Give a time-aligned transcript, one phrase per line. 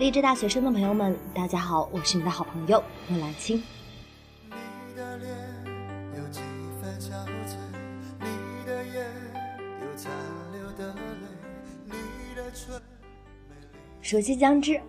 [0.00, 3.62] 励志大学生的朋友们，大家好，我是你的好朋友木兰青。
[14.00, 14.80] 暑期将至，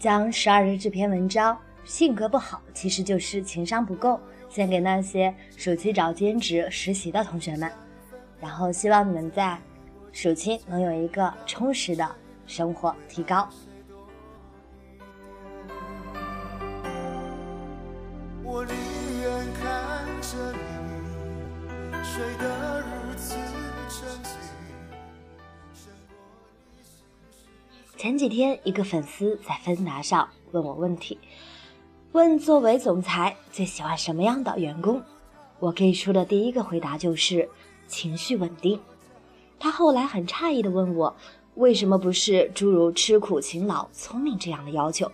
[0.00, 7.70] 将十二日这篇文章，性格不好其实就是情商不够，献给那些暑期找兼职实习的同学们，
[8.40, 9.56] 然后希望你们在
[10.10, 12.10] 暑期能有一个充实的
[12.48, 13.48] 生活提高。
[27.96, 31.18] 前几天，一个粉丝在芬达上问我问题，
[32.12, 35.02] 问作为总裁最喜欢什么样的员工。
[35.58, 37.48] 我给出的第一个回答就是
[37.88, 38.78] 情绪稳定。
[39.58, 41.16] 他后来很诧异地问我，
[41.54, 45.10] 为什么不是诸如吃苦、勤劳、聪明这样的要求？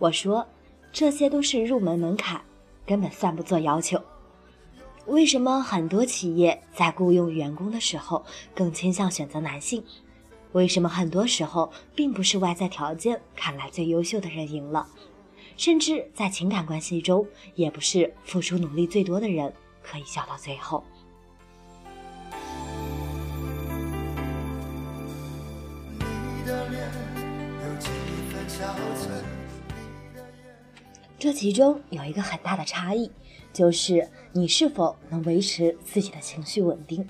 [0.00, 0.44] 我说，
[0.92, 2.40] 这些都是入门门槛，
[2.84, 4.02] 根本算不作要求。
[5.06, 8.24] 为什么很多企业在雇佣员工的时候
[8.56, 9.84] 更倾向选择男性？
[10.52, 14.88] 为什么很多时候并不是外在条件看来最优秀的人赢了，
[15.56, 20.82] 甚至在情感关系中，也不是付出努力最多的人可以笑到最后。
[31.18, 33.10] 这其中有一个很大的差异，
[33.52, 37.06] 就是你是否能维持自己的情绪稳定。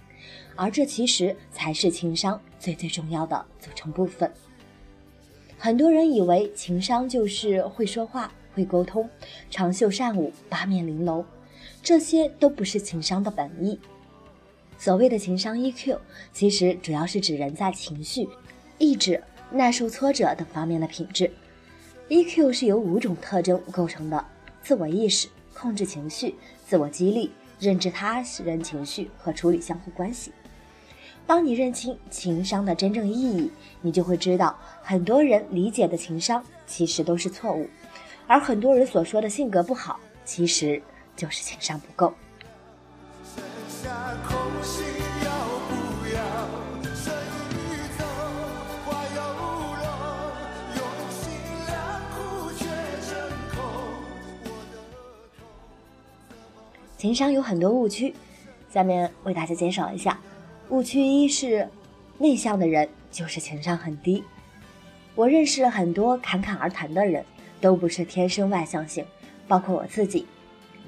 [0.56, 4.30] 而这其实才是情商最最重要的组成部分。
[5.58, 9.08] 很多人以为情商就是会说话、会沟通、
[9.50, 11.24] 长袖善舞、八面玲珑，
[11.82, 13.78] 这些都不是情商的本意。
[14.78, 15.98] 所谓的情商 EQ，
[16.32, 18.26] 其实主要是指人在情绪、
[18.78, 21.30] 意志、耐受挫折等方面的品质。
[22.08, 24.24] EQ 是由五种特征构成的：
[24.62, 26.34] 自我意识、控制情绪、
[26.66, 30.32] 自我激励、认知他人情绪和处理相互关系。
[31.30, 33.52] 当你认清情商的真正意义，
[33.82, 37.68] 你就会知道，很多人理解的情商其实都是错误，
[38.26, 40.82] 而很多人所说的性格不好，其实
[41.14, 42.12] 就是情商不够。
[56.98, 58.12] 情商有很多误区，
[58.68, 60.18] 下面为大家介绍一下。
[60.70, 61.68] 误区一是，
[62.16, 64.22] 内向的人就是情商很低。
[65.16, 67.24] 我认识了很多侃侃而谈的人，
[67.60, 69.04] 都不是天生外向型，
[69.48, 70.24] 包括我自己。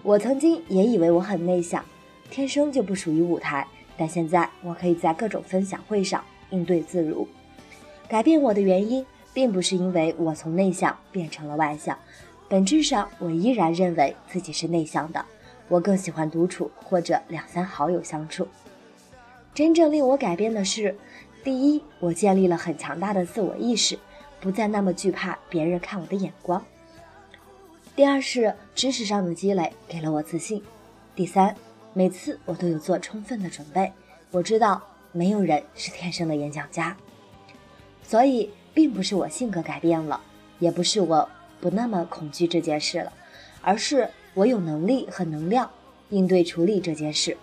[0.05, 1.85] 我曾经也以为我很内向，
[2.31, 3.67] 天生就不属于舞台，
[3.97, 7.27] 但现在我可以在各种分享会上应对自如。
[8.07, 9.05] 改变我的原因，
[9.35, 11.99] 并不是因为我从内向变成了外向，
[12.49, 15.25] 本质上我依然认为自己是内向的。
[15.67, 18.47] 我更喜欢独处或者两三好友相处。
[19.55, 20.97] 真正令我改变的是，
[21.45, 23.99] 第一，我建立了很强大的自我意识，
[24.41, 26.59] 不再那么惧怕别人看我的眼光；
[27.95, 30.61] 第二是知识上的积累给了我自信；
[31.15, 31.55] 第三，
[31.93, 33.93] 每次我都有做充分的准备。
[34.31, 34.83] 我知道
[35.13, 36.97] 没有人是天生的演讲家，
[38.03, 40.19] 所以并不是我性格改变了，
[40.61, 41.29] 也不是我
[41.61, 43.13] 不那么恐惧这件事了，
[43.61, 45.71] 而是我有能力和能量
[46.09, 47.37] 应对处理这件事。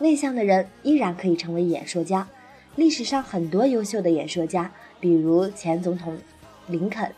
[0.00, 2.26] 内向的人依然可以成为演说家。
[2.74, 6.16] 历史上很多优秀的演说家，比如前总统
[6.68, 7.12] 林肯，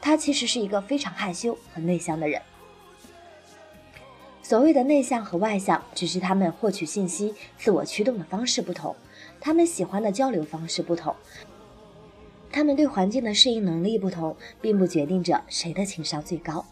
[0.00, 2.40] 他其实是一个非常害羞和内向的人。
[4.42, 8.96] 所谓的内向和外向，只是他们获取信息、自我驱动的方式不同，
[9.38, 11.14] 他们喜欢的交流方式不同，
[12.50, 16.64] 他们对环境的适应能力不同，并不决定着谁的情商最高。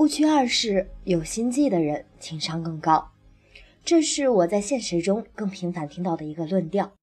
[0.00, 3.12] 误区二是有心计的人情商更高，
[3.84, 6.94] 这是我在现实中更频繁听到的一个论调。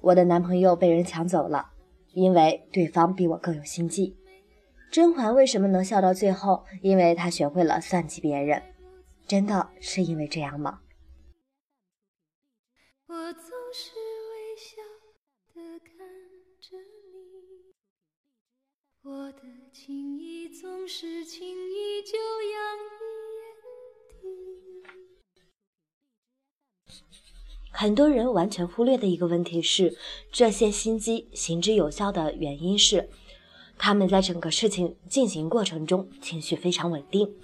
[0.00, 1.72] 我的男朋友被人抢走了，
[2.14, 4.16] 因为对方比我更有心计。
[4.90, 6.64] 甄嬛为什么能笑到最后？
[6.80, 8.62] 因为她学会了算计别人。
[9.26, 10.80] 真的是因为这样吗？
[13.08, 13.14] 我
[19.02, 19.40] 我的
[19.72, 24.28] 情意总是轻易就洋溢
[24.82, 24.92] 眼
[26.84, 26.92] 底。
[27.70, 29.96] 很多人完全忽略的一个问题是，
[30.30, 33.08] 这些心机行之有效的原因是，
[33.78, 37.34] 他们在整个事情进行过程中情绪非常稳定，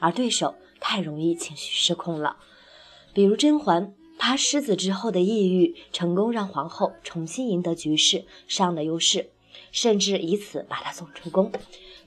[0.00, 2.38] 而对手太容易情绪失控了。
[3.14, 9.30] 比如甄嬛，她失子之后的抑郁，成功让皇后重新赢得局势上的优势，
[9.76, 11.52] 甚至以此把她送出宫，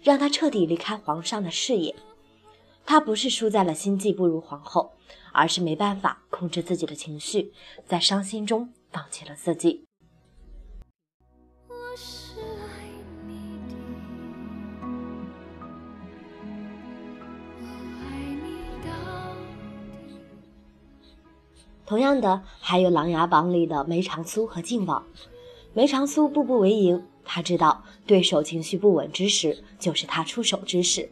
[0.01, 1.95] 让她彻底离开皇上的视野。
[2.83, 4.93] 她不是输在了心计不如皇后，
[5.31, 7.53] 而是没办法控制自己的情绪，
[7.85, 9.85] 在伤心中放弃了自己。
[21.85, 25.05] 同样的，还有《琅琊榜》里的梅长苏和靖王。
[25.73, 31.09] 梅长苏步步为营，他知道对手情绪不稳之时，就是他出手之时；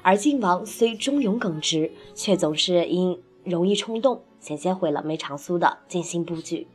[0.00, 6.66] 而靖王虽忠勇耿直，却总是因容易冲动，险些毁了梅长苏的精心布局。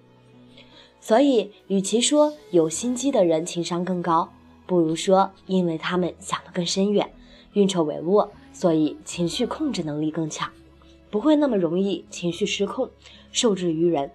[1.02, 4.32] 所以，与其说有心机的人情商更高，
[4.68, 7.12] 不如说因为他们想得更深远，
[7.54, 10.52] 运筹帷幄，所以情绪控制能力更强。
[11.10, 12.92] 不会那么容易情绪失控，
[13.32, 14.12] 受制于人。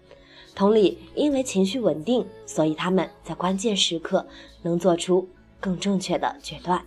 [0.54, 4.26] 同理，因为情绪稳定，所以他们在关键时刻
[4.62, 5.28] 能做出
[5.58, 6.84] 更正确的决断。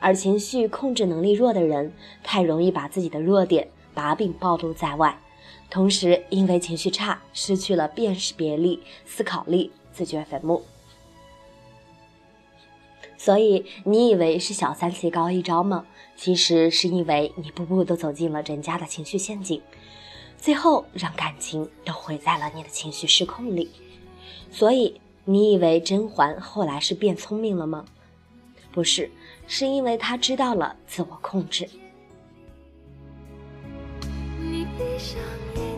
[0.00, 1.92] 而情绪控制能力弱的人，
[2.24, 5.16] 太容易把自己的弱点把柄暴露在外。
[5.70, 10.62] 同时，因为情绪差，失去了辨识别力、思考力，自掘坟墓。
[13.24, 15.86] 所以，你以为是小三棋高一招吗？
[16.16, 19.62] 其实是因为你步步都走进了人家的情绪陷阱，
[20.36, 23.70] 最后让感情都毁在了你的情绪失控里。
[24.50, 27.84] 所以，你以为甄嬛后来是变聪明了吗？
[28.72, 29.08] 不是，
[29.46, 31.68] 是因为她知道了自我控制。
[34.40, 35.20] 你闭上
[35.54, 35.71] 眼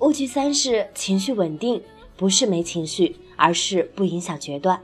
[0.00, 1.82] 误区三是情绪稳定，
[2.16, 4.80] 不是没情绪，而是不影响决断。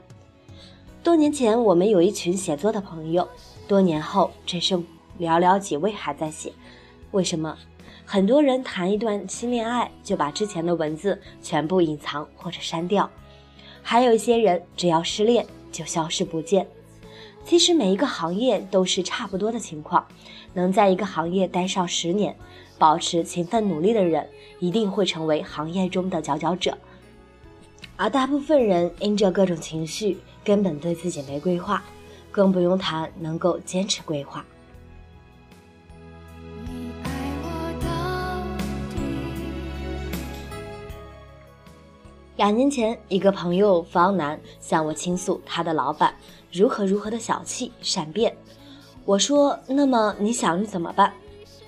[1.01, 3.27] 多年前，我们有一群写作的朋友，
[3.67, 4.85] 多年后只剩
[5.19, 6.53] 寥寥几位还在写。
[7.11, 7.57] 为什么？
[8.05, 13.09] 很多人谈一段新恋爱，就把之前的文字全部隐藏或者删掉；
[13.81, 16.67] 还有一些人，只要失恋就消失不见。
[17.47, 20.05] 其实每一个行业都是差不多的情况，
[20.53, 22.35] 能在一个行业待上十年。
[22.77, 24.27] 保持勤奋努力的人，
[24.59, 26.77] 一定会成为行业中的佼佼者。
[27.95, 31.81] 而大部分人因着各种情绪，根本对自己没规划，
[32.31, 34.45] 更不用谈能够坚持规划。
[42.37, 46.15] 两年前，一个朋友方楠向我倾诉他的老板
[46.51, 48.37] 如何如何的小气善变。
[49.05, 51.11] 我说：“那么你想怎么办？”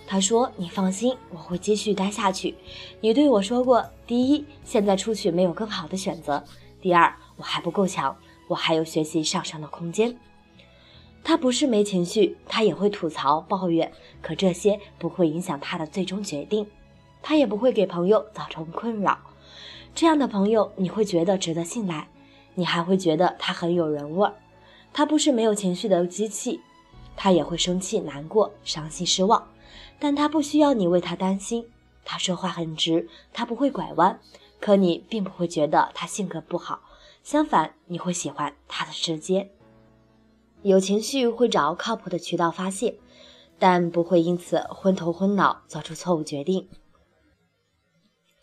[0.05, 2.53] 他说：“你放心，我会继续待下去。
[3.01, 6.39] 你对我说过，第一，现在出去没有更好的选择；
[6.79, 8.15] 第二，我还不够强，
[8.47, 10.15] 我还有学习上升的空间。”
[11.23, 16.67] 他不是没情绪，他也会吐槽抱怨，可这些不会影响他的最终决定，
[17.23, 19.17] 他也不会给朋友造成困扰。
[19.99, 22.07] 这样的朋友，你会觉得值得信赖，
[22.55, 24.33] 你还会觉得他很有人味儿。
[24.93, 26.61] 他不是没有情绪的机器，
[27.17, 29.45] 他也会生气、难过、伤心、失望。
[29.99, 31.67] 但他不需要你为他担心，
[32.05, 34.17] 他说话很直，他不会拐弯，
[34.61, 36.79] 可你并不会觉得他性格不好，
[37.21, 39.51] 相反，你会喜欢他的直接。
[40.61, 42.95] 有情绪会找靠谱的渠道发泄，
[43.59, 46.69] 但不会因此昏头昏脑做出错误决定。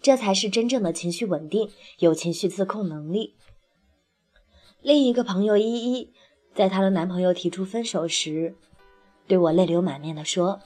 [0.07, 3.35] 这才是真正的情绪稳定，有情绪自控能力。
[4.81, 6.13] 另一个朋友依依，
[6.55, 8.55] 在她的男朋友提出分手时，
[9.27, 10.61] 对我泪流满面地说。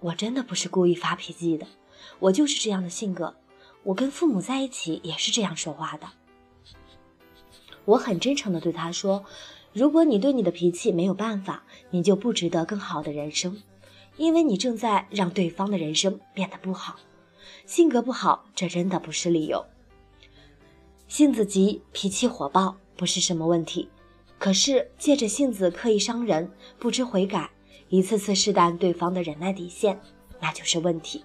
[0.00, 1.66] 我真的不是故意发脾气的，
[2.18, 3.34] 我就是这样的性格。
[3.82, 6.08] 我跟父母在一起也是这样说话的。
[7.86, 9.24] 我很真诚地对他说
[9.72, 13.62] ：“如果你对你的脾气没有办法，你就不值得更好的人生，
[14.18, 16.96] 因为你正在让对方的人生变得不好。
[17.64, 19.64] 性格不好，这真的不是理由。
[21.08, 23.88] 性子急、脾气火爆不是什么问题，
[24.38, 27.50] 可是借着性子刻意伤人，不知悔改。”
[27.88, 30.00] 一次次试探对方的忍耐底线，
[30.40, 31.24] 那就是问题。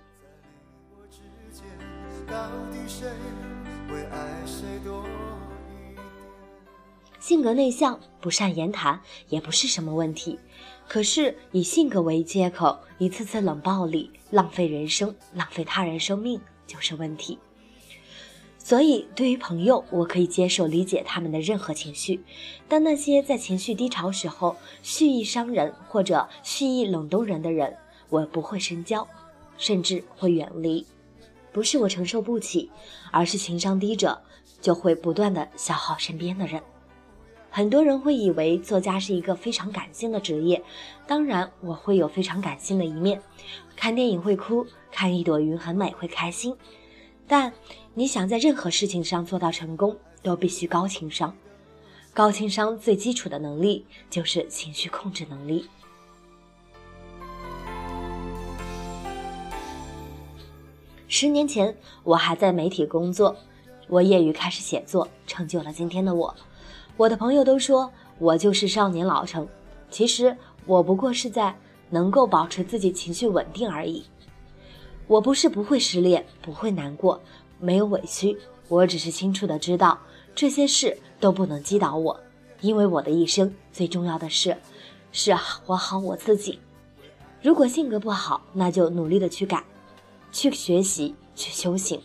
[7.21, 8.99] 性格内向、不善言谈
[9.29, 10.39] 也不是什么问题，
[10.87, 17.37] 可是以性格为借口，一次次冷暴力、浪费人生、浪费他人生命，就是问题。
[18.57, 22.23] 所以，对于朋友，我可以接受、理解他们的任何情绪，
[22.67, 27.77] 但那些在情绪低潮时候蓄意伤人或者蓄意冷冻人的人，
[28.09, 29.07] 我不会深交，
[29.59, 30.83] 甚至会远离。
[31.51, 32.71] 不是我承受不起，
[33.11, 34.19] 而是情商低者
[34.59, 36.59] 就会不断的消耗身边的人。
[37.53, 40.63] 很多人会以为作家是一个非常感性的职业，
[41.05, 43.21] 当然我会有非常感性的一面，
[43.75, 46.55] 看电影会哭，看一朵云很美会开心。
[47.27, 47.51] 但
[47.93, 51.35] 你想在任何事情上做到成功，都必须高情商。
[52.13, 55.67] 高情商最基础的能力就是情绪控制能力。
[61.09, 63.35] 十年前，我还在媒体工作，
[63.89, 66.33] 我业余开始写作，成就了今天的我。
[66.97, 69.47] 我的朋友都说我就是少年老成，
[69.89, 71.55] 其实我不过是在
[71.89, 74.03] 能够保持自己情绪稳定而已。
[75.07, 77.19] 我不是不会失恋，不会难过，
[77.59, 79.99] 没有委屈，我只是清楚的知道
[80.35, 82.19] 这些事都不能击倒我，
[82.61, 84.55] 因为我的一生最重要的事
[85.11, 86.59] 是活好我自己。
[87.41, 89.65] 如果性格不好，那就努力的去改，
[90.31, 91.99] 去学习，去修行。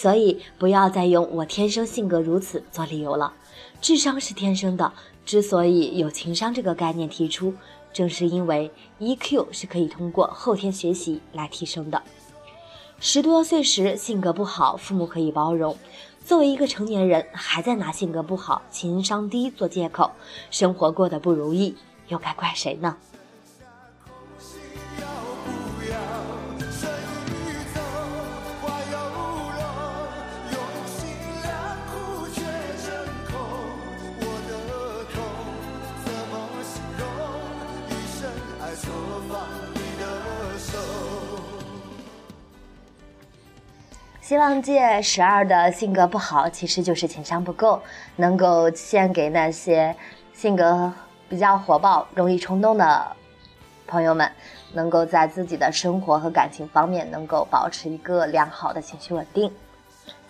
[0.00, 3.34] 所以不要再用“我天生性格如此”做理由了。
[3.82, 4.90] 智商是天生的，
[5.26, 7.52] 之所以有情商这个概念提出，
[7.92, 12.02] 正是因为 EQ 是可以通过后天学习来提升的。
[12.98, 15.74] 十多岁时性格不好，父母可以包容；
[16.24, 20.12] 作为一个成年人，还在拿性格不好、情商低做借口，
[20.50, 21.76] 生活过得不如意，
[22.08, 22.96] 又该怪谁呢？
[44.30, 47.82] 希望借十二的性格不好，其实就是情商不够，
[48.14, 49.92] 能够献给那些
[50.32, 50.92] 性格
[51.28, 53.04] 比较火爆、容易冲动的
[53.88, 54.30] 朋友们，
[54.72, 59.52] 能够在自己的生活和感情方面能够保持一个良好的情绪稳定，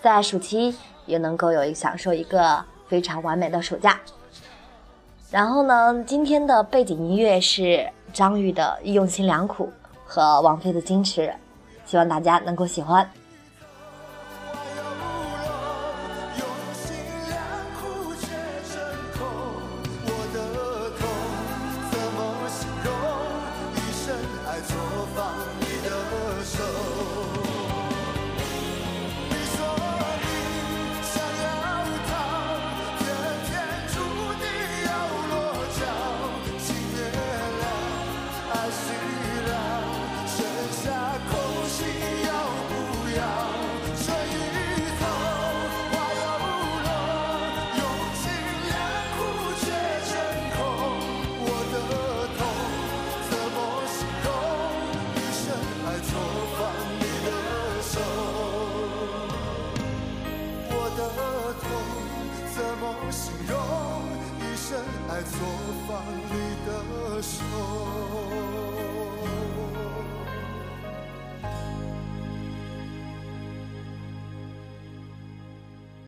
[0.01, 4.01] 在暑期也能够有一享受一个非常完美的暑假。
[5.31, 9.67] 然后呢，今天的背景音乐是张宇的《用心良苦》
[10.07, 11.27] 和王菲的《矜持》，
[11.85, 13.07] 希望大家能够喜欢。